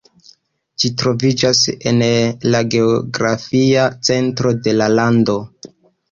Ĝi 0.83 0.89
troviĝas 0.99 1.59
en 1.91 1.99
la 2.55 2.61
geografia 2.75 3.83
centro 4.09 4.55
de 4.69 4.73
la 4.79 4.89
lando. 5.01 5.37